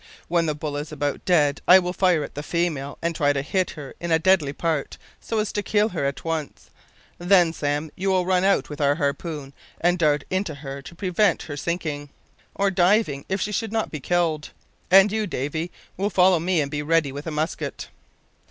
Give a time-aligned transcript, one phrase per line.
[0.27, 3.43] When the bull is about dead I will fire at the female and try to
[3.43, 6.71] hit her in a deadly part, so as to kill her at once.
[7.19, 11.43] Then, Sam, you will run out with our harpoon and dart into her to prevent
[11.43, 12.09] her sinking,
[12.55, 14.49] or diving if she should not be killed.
[14.89, 17.89] And you, Davy, will follow me and be ready with a musket."